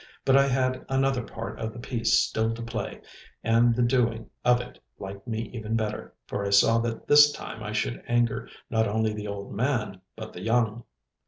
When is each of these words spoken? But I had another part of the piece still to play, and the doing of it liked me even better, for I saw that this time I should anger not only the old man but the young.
But 0.25 0.35
I 0.35 0.47
had 0.47 0.83
another 0.89 1.21
part 1.21 1.59
of 1.59 1.73
the 1.73 1.79
piece 1.79 2.17
still 2.27 2.55
to 2.55 2.61
play, 2.63 3.01
and 3.43 3.75
the 3.75 3.83
doing 3.83 4.31
of 4.43 4.59
it 4.59 4.79
liked 4.97 5.27
me 5.27 5.51
even 5.53 5.75
better, 5.75 6.15
for 6.25 6.43
I 6.43 6.49
saw 6.49 6.79
that 6.79 7.05
this 7.07 7.31
time 7.31 7.61
I 7.61 7.71
should 7.71 8.03
anger 8.07 8.49
not 8.71 8.87
only 8.87 9.13
the 9.13 9.27
old 9.27 9.53
man 9.53 10.01
but 10.15 10.33
the 10.33 10.41
young. 10.41 10.85